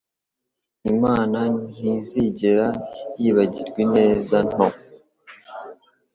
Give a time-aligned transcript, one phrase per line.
[0.93, 1.39] Imana
[1.75, 2.67] ntizigera
[3.21, 4.67] yibagirwa ineza nto.